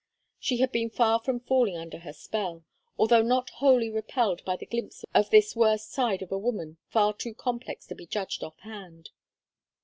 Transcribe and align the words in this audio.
She 0.39 0.57
had 0.57 0.71
been 0.71 0.89
far 0.89 1.19
from 1.19 1.41
falling 1.41 1.77
under 1.77 1.99
her 1.99 2.11
spell, 2.11 2.65
although 2.97 3.21
not 3.21 3.51
wholly 3.51 3.87
repelled 3.87 4.43
by 4.43 4.55
the 4.55 4.65
glimpse 4.65 5.05
of 5.13 5.29
this 5.29 5.55
worst 5.55 5.91
side 5.91 6.23
of 6.23 6.31
a 6.31 6.39
woman 6.39 6.77
far 6.87 7.13
too 7.13 7.35
complex 7.35 7.85
to 7.85 7.93
be 7.93 8.07
judged 8.07 8.41
off 8.43 8.57
hand. 8.61 9.11